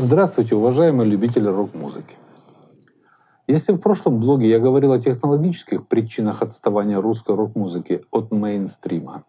[0.00, 2.14] Здравствуйте, уважаемые любители рок-музыки.
[3.48, 9.24] Если в прошлом блоге я говорил о технологических причинах отставания русской рок-музыки от мейнстрима,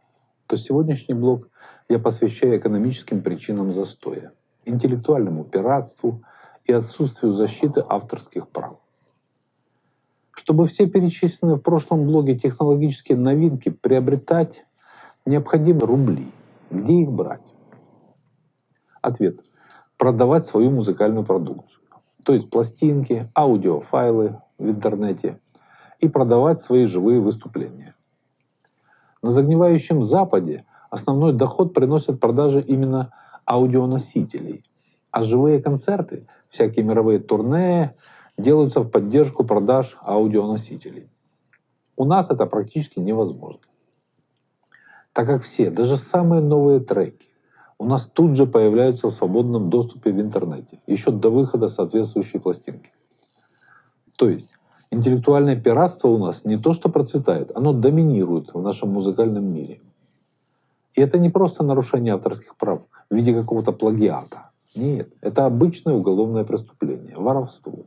[0.46, 1.50] то сегодняшний блог
[1.90, 4.32] я посвящаю экономическим причинам застоя,
[4.64, 6.22] интеллектуальному пиратству
[6.66, 8.78] и отсутствию защиты авторских прав.
[10.30, 14.66] Чтобы все перечисленные в прошлом блоге технологические новинки приобретать,
[15.26, 16.28] необходимы рубли.
[16.70, 17.42] Где их брать?
[19.02, 19.40] Ответ
[20.00, 21.82] продавать свою музыкальную продукцию.
[22.24, 25.40] То есть пластинки, аудиофайлы в интернете
[26.00, 27.94] и продавать свои живые выступления.
[29.22, 33.12] На загнивающем Западе основной доход приносят продажи именно
[33.44, 34.64] аудионосителей,
[35.12, 37.96] а живые концерты, всякие мировые турне
[38.38, 41.10] делаются в поддержку продаж аудионосителей.
[41.98, 43.64] У нас это практически невозможно.
[45.12, 47.29] Так как все, даже самые новые треки,
[47.80, 52.92] у нас тут же появляются в свободном доступе в интернете, еще до выхода соответствующей пластинки.
[54.18, 54.50] То есть
[54.92, 59.80] интеллектуальное пиратство у нас не то что процветает, оно доминирует в нашем музыкальном мире.
[60.94, 64.50] И это не просто нарушение авторских прав в виде какого-то плагиата.
[64.76, 67.86] Нет, это обычное уголовное преступление, воровство.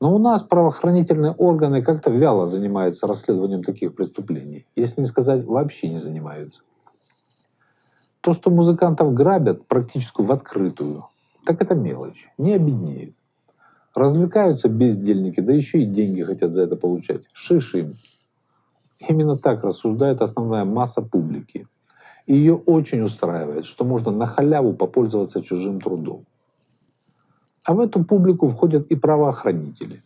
[0.00, 5.88] Но у нас правоохранительные органы как-то вяло занимаются расследованием таких преступлений, если не сказать вообще
[5.88, 6.62] не занимаются.
[8.20, 11.06] То, что музыкантов грабят практически в открытую,
[11.44, 13.14] так это мелочь, не обеднеют.
[13.94, 17.22] Развлекаются бездельники, да еще и деньги хотят за это получать.
[17.32, 17.94] Шиш им.
[18.98, 21.68] Именно так рассуждает основная масса публики.
[22.26, 26.26] И ее очень устраивает, что можно на халяву попользоваться чужим трудом.
[27.64, 30.02] А в эту публику входят и правоохранители.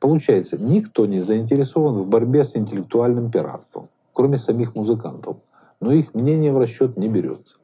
[0.00, 5.36] Получается, никто не заинтересован в борьбе с интеллектуальным пиратством, кроме самих музыкантов–
[5.80, 7.56] но их мнение в расчет не берется.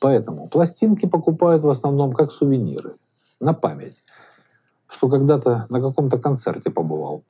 [0.00, 2.96] Поэтому пластинки покупают в основном как сувениры,
[3.40, 4.02] на память,
[4.88, 7.24] что когда-то на каком-то концерте побывал.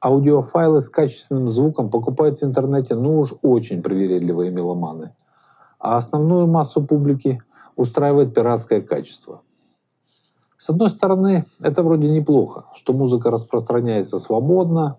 [0.00, 5.14] Аудиофайлы с качественным звуком покупают в интернете ну уж очень привередливые меломаны,
[5.78, 7.42] а основную массу публики
[7.76, 9.42] устраивает пиратское качество.
[10.56, 14.98] С одной стороны, это вроде неплохо, что музыка распространяется свободно,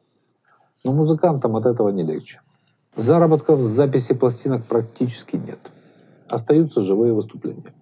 [0.84, 2.42] но музыкантам от этого не легче.
[2.96, 5.60] Заработков с записи пластинок практически нет.
[6.30, 7.74] Остаются живые выступления.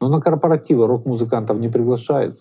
[0.00, 2.38] Но на корпоративы рок-музыкантов не приглашают,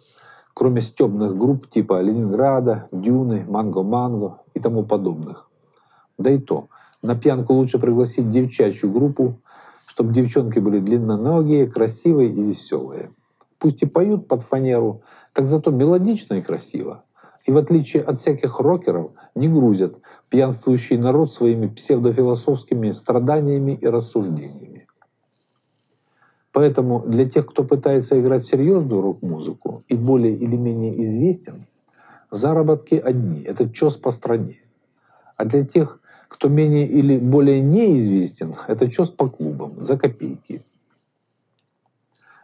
[0.54, 5.50] кроме стебных групп типа Ленинграда, Дюны, Манго-Манго и тому подобных.
[6.18, 6.68] Да и то,
[7.02, 9.40] на пьянку лучше пригласить девчачью группу,
[9.86, 13.12] чтобы девчонки были длинноногие, красивые и веселые.
[13.60, 17.05] Пусть и поют под фанеру, так зато мелодично и красиво.
[17.46, 19.96] И в отличие от всяких рокеров, не грузят
[20.30, 24.88] пьянствующий народ своими псевдофилософскими страданиями и рассуждениями.
[26.52, 31.66] Поэтому для тех, кто пытается играть серьезную рок-музыку и более или менее известен,
[32.32, 34.60] заработки одни– это чес по стране.
[35.38, 40.64] А для тех, кто менее или более неизвестен, это чес по клубам, за копейки.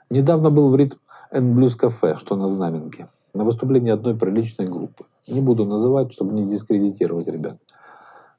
[0.09, 0.97] Недавно был в ритм
[1.31, 5.05] Blues кафе, что на Знаменке– на выступлении одной приличной группы.
[5.27, 7.57] Не буду называть, чтобы не дискредитировать ребят.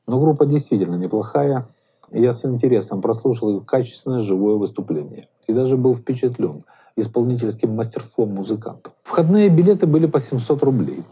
[0.06, 1.66] Но группа действительно неплохая,
[2.10, 5.28] я с интересом прослушал их качественное живое выступление.
[5.46, 6.64] И даже был впечатлен
[6.96, 8.92] исполнительским мастерством музыкантов.
[9.02, 11.04] Входные билеты были по 700 рублей.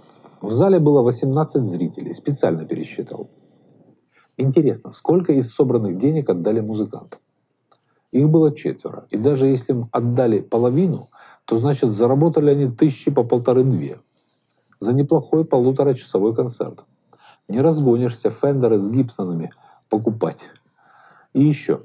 [0.42, 3.30] В зале было 18 зрителей, специально пересчитал.
[4.36, 7.20] Интересно, сколько из собранных денег отдали музыкантам?
[8.10, 11.08] Их было четверо, и даже если им отдали половину–
[11.50, 13.98] то значит заработали они тысячи по полторы-две
[14.78, 16.84] за неплохой полуторачасовой концерт.
[17.48, 19.50] Не разгонишься Фендеры с Гибсонами
[19.88, 20.44] покупать.
[21.32, 21.80] И еще.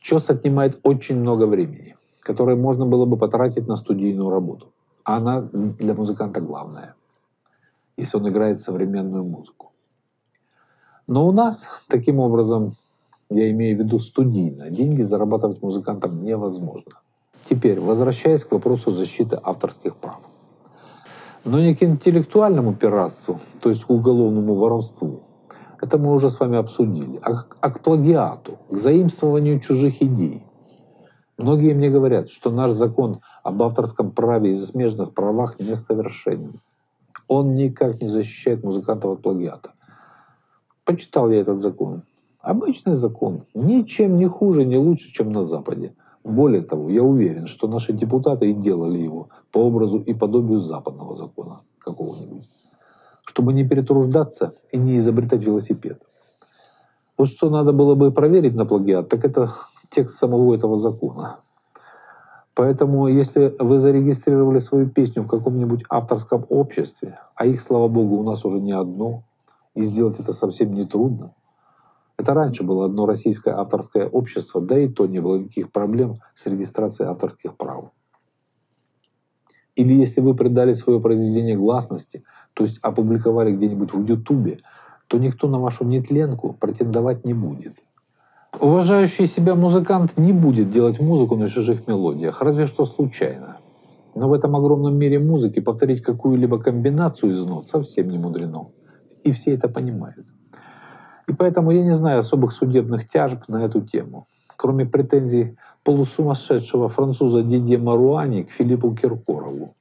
[0.00, 4.72] Чес отнимает очень много времени, которое можно было бы потратить на студийную работу.
[5.02, 6.94] А она для музыканта главная,
[7.96, 9.72] если он играет современную музыку.
[11.08, 12.74] Но у нас, таким образом,
[13.30, 17.01] я имею в виду студийно, деньги зарабатывать музыкантам невозможно.
[17.48, 20.20] Теперь, возвращаясь к вопросу защиты авторских прав.
[21.44, 25.22] Но не к интеллектуальному пиратству, то есть к уголовному воровству,
[25.80, 30.44] это мы уже с вами обсудили, а к, а к плагиату, к заимствованию чужих идей.
[31.36, 36.60] Многие мне говорят, что наш закон об авторском праве и смежных правах несовершенен.
[37.26, 39.72] Он никак не защищает музыкантов от плагиата.
[40.84, 42.02] Почитал я этот закон.
[42.40, 43.44] Обычный закон.
[43.54, 45.94] Ничем не хуже, не лучше, чем на Западе.
[46.24, 51.16] Более того, я уверен, что наши депутаты и делали его по образу и подобию западного
[51.16, 52.48] закона какого-нибудь,
[53.26, 56.00] чтобы не перетруждаться и не изобретать велосипед.
[57.18, 59.50] Вот что надо было бы проверить на плагиат, так это
[59.90, 61.40] текст самого этого закона.
[62.54, 68.22] Поэтому, если вы зарегистрировали свою песню в каком-нибудь авторском обществе, а их, слава богу, у
[68.22, 69.22] нас уже не одно,
[69.74, 71.32] и сделать это совсем не трудно.
[72.18, 76.46] Это раньше было одно российское авторское общество, да и то не было никаких проблем с
[76.46, 77.90] регистрацией авторских прав.
[79.74, 84.60] Или если вы придали свое произведение гласности, то есть опубликовали где-нибудь в Ютубе,
[85.08, 87.76] то никто на вашу нетленку претендовать не будет.
[88.60, 93.56] Уважающий себя музыкант не будет делать музыку на чужих мелодиях, разве что случайно.
[94.14, 98.68] Но в этом огромном мире музыки повторить какую-либо комбинацию из нот совсем не мудрено.
[99.24, 100.26] И все это понимают.
[101.32, 104.26] И поэтому я не знаю особых судебных тяжб на эту тему.
[104.56, 109.74] Кроме претензий полусумасшедшего француза Дидье Маруани к Филиппу Киркорову,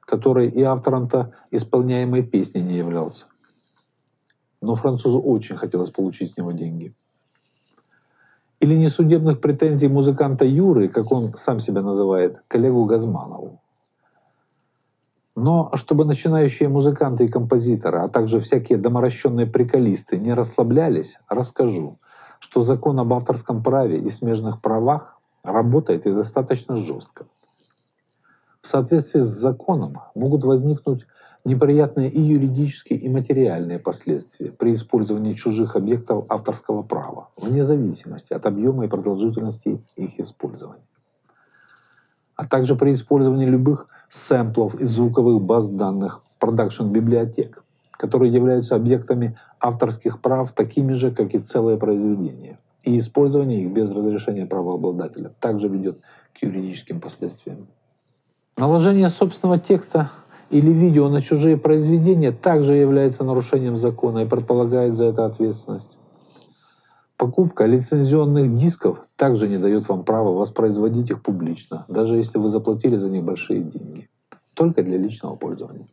[0.00, 3.24] который и автором-то исполняемой песни не являлся.
[4.60, 6.94] Но французу очень хотелось получить с него деньги.
[8.60, 13.62] Или несудебных претензий музыканта Юры, как он сам себя называет, коллегу Газманову.
[15.40, 22.00] Но чтобы начинающие музыканты и композиторы, а также всякие доморощенные приколисты не расслаблялись, расскажу,
[22.40, 27.26] что закон об авторском праве и смежных правах работает и достаточно жестко.
[28.62, 31.06] В соответствии с законом могут возникнуть
[31.44, 38.44] неприятные и юридические, и материальные последствия при использовании чужих объектов авторского права, вне зависимости от
[38.44, 40.82] объема и продолжительности их использования.
[42.34, 50.20] А также при использовании любых сэмплов из звуковых баз данных продакшн-библиотек, которые являются объектами авторских
[50.20, 52.58] прав такими же, как и целые произведения.
[52.84, 55.98] И использование их без разрешения правообладателя также ведет
[56.32, 57.66] к юридическим последствиям.
[58.56, 60.10] Наложение собственного текста
[60.50, 65.97] или видео на чужие произведения также является нарушением закона и предполагает за это ответственность.
[67.18, 72.96] Покупка лицензионных дисков также не дает вам права воспроизводить их публично, даже если вы заплатили
[72.96, 74.08] за них большие деньги,
[74.54, 75.88] только для личного пользования.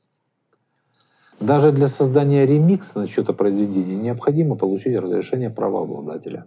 [1.39, 6.45] Даже для создания ремикса на чье-то произведение необходимо получить разрешение правообладателя.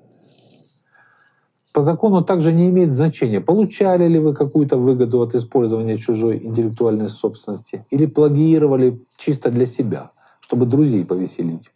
[1.73, 7.09] По закону также не имеет значения, получали ли вы какую-то выгоду от использования чужой интеллектуальной
[7.09, 11.69] собственности или плагиировали чисто для себя, чтобы друзей повеселить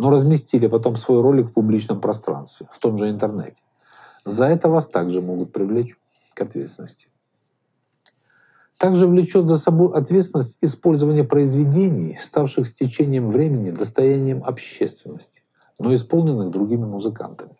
[0.00, 3.60] но разместили потом свой ролик в публичном пространстве, в том же интернете.
[4.24, 5.94] За это вас также могут привлечь
[6.32, 7.08] к ответственности.
[8.78, 15.42] Также влечет за собой ответственность использование произведений, ставших с течением времени достоянием общественности,
[15.78, 17.52] но исполненных другими музыкантами.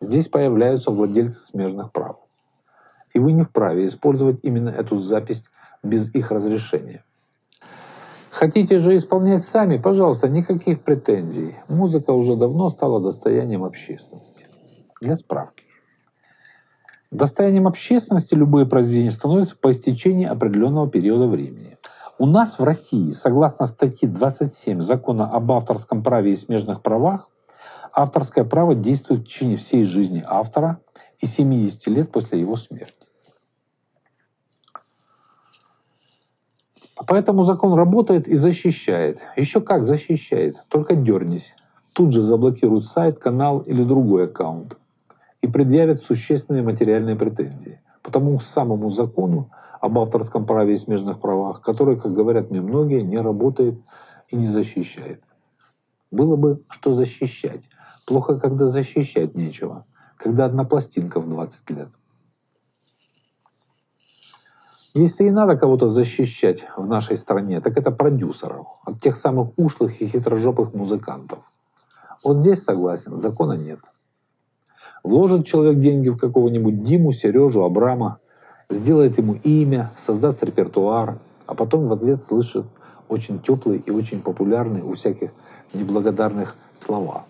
[0.00, 2.18] Здесь появляются владельцы смежных прав.
[3.12, 5.42] И вы не вправе использовать именно эту запись
[5.82, 7.02] без их разрешения.
[8.36, 11.56] Хотите же исполнять сами, пожалуйста, никаких претензий.
[11.68, 14.46] Музыка уже давно стала достоянием общественности.
[15.00, 15.64] Для справки.
[17.10, 21.78] Достоянием общественности любые произведения становятся по истечении определенного периода времени.
[22.18, 27.30] У нас в России, согласно статье 27 Закона об авторском праве и смежных правах,
[27.90, 30.80] авторское право действует в течение всей жизни автора
[31.20, 33.05] и 70 лет после его смерти.
[37.04, 39.20] Поэтому закон работает и защищает.
[39.36, 41.54] Еще как защищает, только дернись.
[41.92, 44.78] Тут же заблокируют сайт, канал или другой аккаунт
[45.42, 49.50] и предъявят существенные материальные претензии по тому самому закону
[49.80, 53.78] об авторском праве и смежных правах, который, как говорят мне многие, не работает
[54.28, 55.22] и не защищает.
[56.10, 57.68] Было бы что защищать.
[58.06, 59.84] Плохо, когда защищать нечего,
[60.16, 61.88] когда одна пластинка в 20 лет.
[64.96, 70.00] Если и надо кого-то защищать в нашей стране, так это продюсеров, от тех самых ушлых
[70.00, 71.40] и хитрожопых музыкантов.
[72.24, 73.78] Вот здесь согласен, закона нет.
[75.04, 78.20] Вложит человек деньги в какого-нибудь Диму, Сережу, Абрама,
[78.70, 82.64] сделает ему имя, создаст репертуар, а потом в ответ слышит
[83.10, 85.30] очень теплые и очень популярные у всяких
[85.74, 87.26] неблагодарных слова.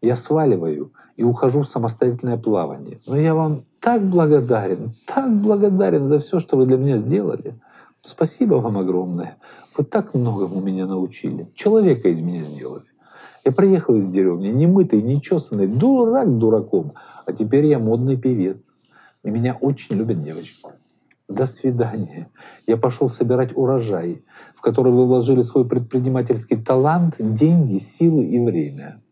[0.00, 2.98] Я сваливаю и ухожу в самостоятельное плавание.
[3.06, 7.54] Но я вам так благодарен, так благодарен за все, что вы для меня сделали.
[8.02, 9.36] Спасибо вам огромное.
[9.76, 11.48] Вы так многому меня научили.
[11.54, 12.84] Человека из меня сделали.
[13.44, 16.94] Я приехал из деревни, не мытый, не чесанный, дурак дураком.
[17.24, 18.58] А теперь я модный певец.
[19.24, 20.62] И меня очень любят девочки.
[21.28, 22.30] До свидания.
[22.66, 29.02] Я пошел собирать урожай, в который вы вложили свой предпринимательский талант, деньги, силы и время.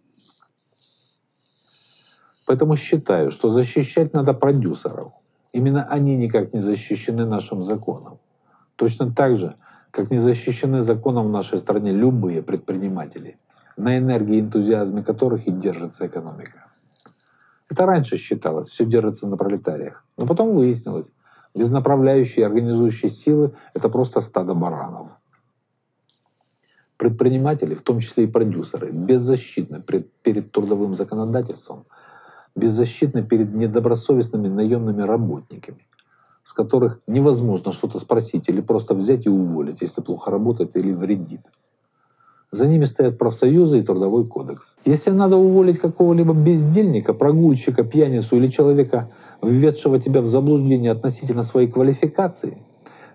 [2.46, 5.12] Поэтому считаю, что защищать надо продюсеров.
[5.52, 8.18] Именно они никак не защищены нашим законом.
[8.76, 9.56] Точно так же,
[9.90, 13.38] как не защищены законом в нашей стране любые предприниматели,
[13.76, 16.66] на энергии и энтузиазме которых и держится экономика.
[17.68, 20.04] Это раньше считалось, все держится на пролетариях.
[20.16, 21.10] Но потом выяснилось,
[21.54, 25.08] без направляющей и организующей силы это просто стадо баранов.
[26.96, 29.82] Предприниматели, в том числе и продюсеры, беззащитны
[30.22, 31.86] перед трудовым законодательством,
[32.56, 35.86] беззащитны перед недобросовестными наемными работниками,
[36.42, 41.42] с которых невозможно что-то спросить или просто взять и уволить, если плохо работает или вредит.
[42.52, 44.76] За ними стоят профсоюзы и трудовой кодекс.
[44.84, 49.10] Если надо уволить какого-либо бездельника, прогульщика, пьяницу или человека,
[49.42, 52.58] введшего тебя в заблуждение относительно своей квалификации,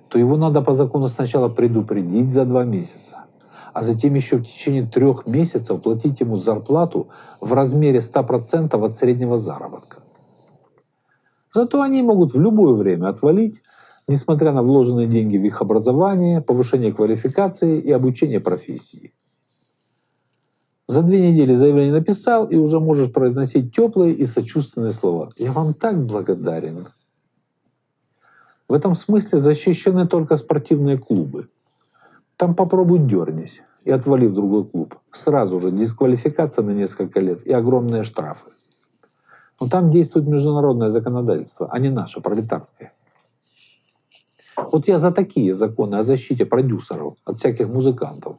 [0.10, 3.26] то его надо по закону сначала предупредить за два месяца
[3.74, 7.10] а затем еще в течение трех месяцев платить ему зарплату
[7.40, 10.04] в размере 100% от среднего заработка.
[11.54, 13.62] Зато они могут в любое время отвалить,
[14.08, 19.14] несмотря на вложенные деньги в их образование, повышение квалификации и обучение профессии.
[20.88, 25.32] За две недели заявление написал, и уже можешь произносить теплые и сочувственные слова.
[25.38, 26.88] «Я вам так благодарен».
[28.68, 31.48] В этом смысле защищены только спортивные клубы–
[32.42, 34.96] там попробуй дернись и отвали в другой клуб.
[35.12, 38.50] Сразу же дисквалификация на несколько лет и огромные штрафы.
[39.60, 42.94] Но там действует международное законодательство, а не наше, пролетарское.
[44.58, 48.38] Вот я за такие законы о защите продюсеров от всяких музыкантов.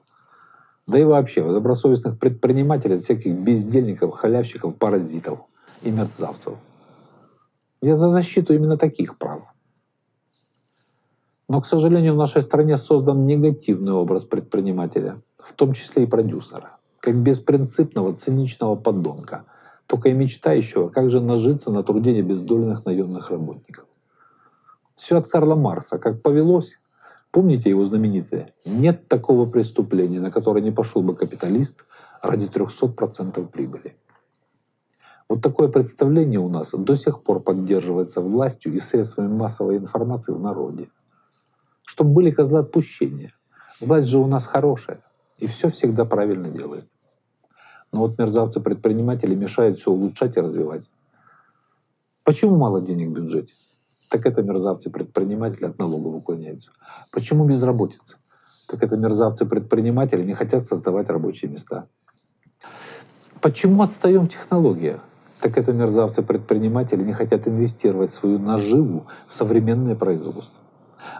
[0.88, 5.38] Да и вообще, добросовестных предпринимателей, всяких бездельников, халявщиков, паразитов
[5.80, 6.54] и мерзавцев.
[7.80, 9.42] Я за защиту именно таких прав.
[11.52, 16.78] Но, к сожалению, в нашей стране создан негативный образ предпринимателя, в том числе и продюсера,
[16.98, 19.44] как беспринципного, циничного подонка,
[19.86, 23.84] только и мечтающего, как же нажиться на труде бездольных наемных работников.
[24.94, 26.78] Все от Карла Марса, как повелось.
[27.30, 31.84] Помните его знаменитое «Нет такого преступления, на которое не пошел бы капиталист
[32.22, 33.94] ради 300% прибыли».
[35.28, 40.40] Вот такое представление у нас до сих пор поддерживается властью и средствами массовой информации в
[40.40, 40.88] народе
[41.92, 43.34] чтобы были козлы отпущения.
[43.78, 45.02] Власть же у нас хорошая,
[45.36, 46.88] и все всегда правильно делает.
[47.92, 50.88] Но вот мерзавцы-предприниматели мешают все улучшать и развивать.
[52.24, 53.52] Почему мало денег в бюджете?
[54.08, 56.70] Так это мерзавцы-предприниматели от налогов уклоняются.
[57.10, 58.16] Почему безработица?
[58.68, 61.88] Так это мерзавцы-предприниматели не хотят создавать рабочие места.
[63.42, 65.02] Почему отстаем в технологиях?
[65.40, 70.61] Так это мерзавцы-предприниматели не хотят инвестировать свою наживу в современное производство.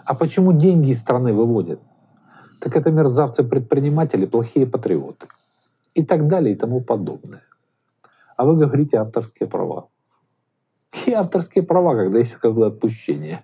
[0.05, 1.79] А почему деньги из страны выводят?
[2.59, 5.27] Так это мерзавцы-предприниматели, плохие патриоты.
[5.93, 7.43] И так далее и тому подобное.
[8.37, 9.87] А вы говорите авторские права.
[11.05, 13.43] И авторские права, когда есть козлы отпущения.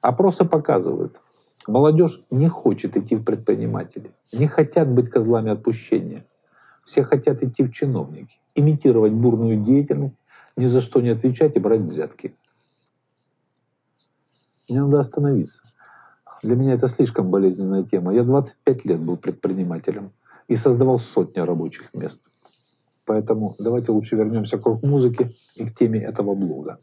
[0.00, 1.20] Опросы показывают,
[1.68, 6.24] молодежь не хочет идти в предприниматели, не хотят быть козлами отпущения.
[6.84, 10.18] Все хотят идти в чиновники, имитировать бурную деятельность,
[10.56, 12.34] ни за что не отвечать и брать взятки.
[14.68, 15.62] Мне надо остановиться.
[16.42, 18.14] Для меня это слишком болезненная тема.
[18.14, 20.12] Я 25 лет был предпринимателем
[20.48, 22.20] и создавал сотни рабочих мест.
[23.04, 26.78] Поэтому давайте лучше вернемся к рок-музыке и к теме этого блога.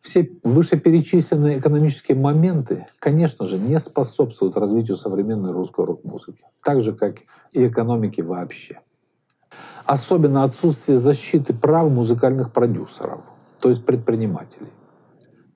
[0.00, 7.18] Все вышеперечисленные экономические моменты, конечно же, не способствуют развитию современной русской рок-музыки, так же, как
[7.52, 8.80] и экономики вообще.
[9.84, 13.20] Особенно отсутствие защиты прав музыкальных продюсеров,
[13.60, 14.70] то есть предпринимателей.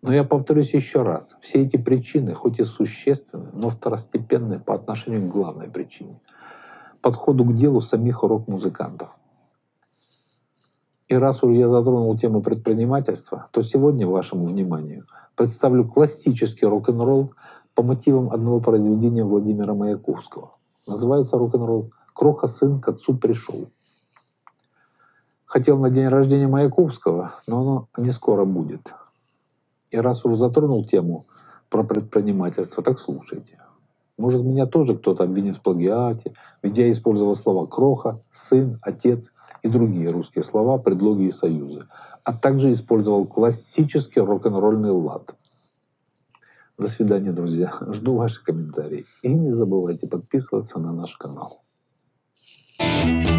[0.07, 5.29] Но я повторюсь еще раз, все эти причины, хоть и существенны, но второстепенны по отношению
[5.29, 6.21] к главной причине—
[7.03, 9.09] подходу к делу самих рок-музыкантов.
[11.09, 17.33] И раз уж я затронул тему предпринимательства, то сегодня вашему вниманию представлю классический рок-н-ролл
[17.75, 20.53] по мотивам одного произведения Владимира Маяковского.
[20.87, 23.67] Называется рок-н-ролл «Кроха сын к отцу пришел».
[25.47, 28.93] Хотел на день рождения Маяковского, но оно не скоро будет.
[29.97, 31.27] И раз уж затронул тему
[31.71, 33.59] про предпринимательство, так слушайте.
[34.19, 39.69] Может, меня тоже кто-то обвинит в плагиате, ведь я использовал слова «кроха», «сын», «отец» и
[39.69, 41.87] другие русские слова, предлоги и союзы,
[42.25, 45.35] а также использовал классический рок-н-ролльный лад.
[46.77, 47.73] До свидания, друзья.
[47.89, 49.07] Жду ваши комментарии.
[49.23, 51.63] И не забывайте подписываться на наш канал.
[52.79, 53.36] thank you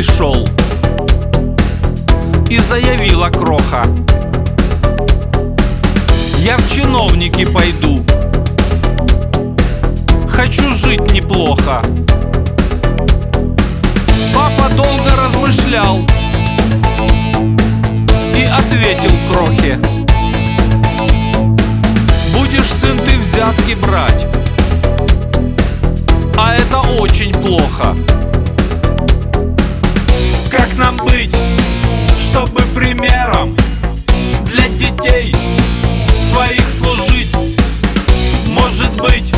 [0.00, 0.48] пришел
[2.48, 3.84] И заявила Кроха.
[6.38, 8.02] Я в чиновники пойду.
[10.26, 11.82] Хочу жить неплохо
[14.34, 15.98] Папа долго размышлял
[18.52, 19.78] ответил крохе.
[22.34, 24.26] Будешь, сын, ты взятки брать.
[26.36, 27.94] А это очень плохо
[30.80, 31.30] нам быть,
[32.18, 33.54] чтобы примером
[34.46, 35.34] Для детей
[36.32, 37.30] своих служить.
[38.46, 39.29] Может быть,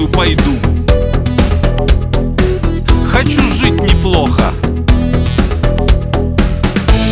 [0.00, 0.58] в полицию пойду.
[3.12, 4.52] Хочу жить неплохо.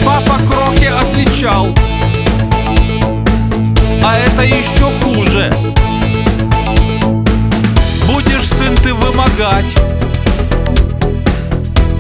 [0.05, 1.69] Папа Крохи отвечал.
[4.03, 5.53] А это еще хуже.
[8.07, 9.67] Будешь, сын, ты вымогать.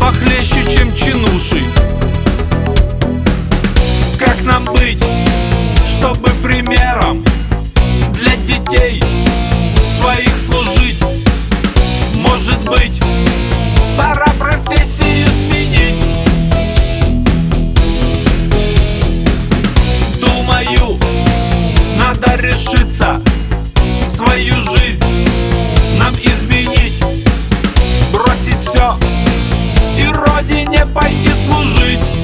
[0.00, 1.62] Похлеще, чем чинуши.
[4.18, 5.02] Как нам быть,
[5.86, 7.24] чтобы примером
[8.14, 9.27] Для детей
[9.98, 11.02] своих служить.
[12.14, 13.00] Может быть,
[13.96, 16.02] пора профессию сменить.
[20.20, 20.98] Думаю,
[21.96, 23.20] надо решиться
[24.06, 25.02] Свою жизнь
[25.98, 27.02] нам изменить.
[28.12, 28.96] Бросить все
[29.96, 32.17] и родине пойти служить